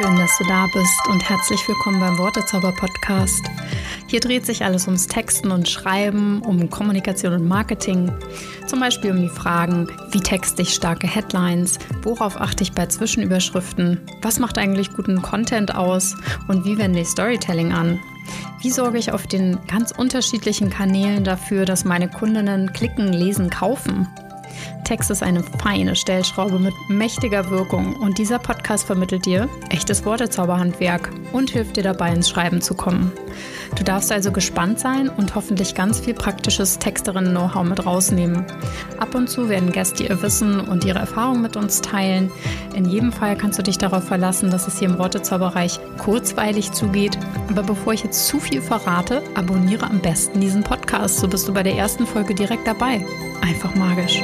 [0.00, 3.44] Schön, dass du da bist und herzlich willkommen beim Wortezauber Podcast.
[4.06, 8.12] Hier dreht sich alles ums Texten und Schreiben, um Kommunikation und Marketing.
[8.68, 14.00] Zum Beispiel um die Fragen, wie texte ich starke Headlines, worauf achte ich bei Zwischenüberschriften,
[14.22, 16.14] was macht eigentlich guten Content aus
[16.46, 17.98] und wie wende ich Storytelling an.
[18.60, 24.06] Wie sorge ich auf den ganz unterschiedlichen Kanälen dafür, dass meine Kundinnen klicken, lesen, kaufen?
[24.88, 31.10] Text ist eine feine Stellschraube mit mächtiger Wirkung und dieser Podcast vermittelt dir echtes Wortezauberhandwerk
[31.32, 33.12] und hilft dir dabei ins Schreiben zu kommen.
[33.76, 38.46] Du darfst also gespannt sein und hoffentlich ganz viel praktisches Texterinnen-Know-how mit rausnehmen.
[38.98, 42.30] Ab und zu werden Gäste ihr Wissen und ihre Erfahrungen mit uns teilen.
[42.74, 47.18] In jedem Fall kannst du dich darauf verlassen, dass es hier im Wortezauberreich kurzweilig zugeht.
[47.50, 51.52] Aber bevor ich jetzt zu viel verrate, abonniere am besten diesen Podcast, so bist du
[51.52, 53.04] bei der ersten Folge direkt dabei.
[53.42, 54.22] Einfach magisch.